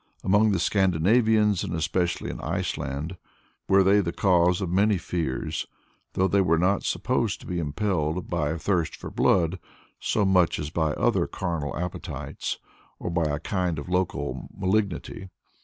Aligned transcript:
Among 0.23 0.49
the 0.51 0.57
Scandinavians 0.57 1.63
and 1.63 1.75
especially 1.75 2.31
in 2.31 2.41
Iceland, 2.41 3.17
were 3.67 3.83
they 3.83 3.99
the 3.99 4.11
cause 4.11 4.59
of 4.59 4.71
many 4.71 4.97
fears, 4.97 5.67
though 6.13 6.27
they 6.27 6.41
were 6.41 6.57
not 6.57 6.81
supposed 6.81 7.39
to 7.41 7.45
be 7.45 7.59
impelled 7.59 8.27
by 8.27 8.49
a 8.49 8.57
thirst 8.57 8.95
for 8.95 9.11
blood 9.11 9.59
so 9.99 10.25
much 10.25 10.57
as 10.57 10.71
by 10.71 10.93
other 10.93 11.27
carnal 11.27 11.77
appetites, 11.77 12.57
or 12.97 13.11
by 13.11 13.25
a 13.25 13.37
kind 13.39 13.77
of 13.77 13.89
local 13.89 14.49
malignity. 14.57 15.29